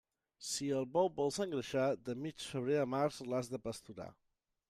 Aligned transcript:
Si 0.51 0.69
el 0.77 0.87
bou 0.95 1.09
vols 1.19 1.37
engreixar, 1.45 1.85
de 2.09 2.17
mig 2.23 2.47
febrer 2.53 2.79
a 2.85 2.89
març 2.97 3.21
l'has 3.35 3.53
de 3.57 3.63
pasturar. 3.67 4.09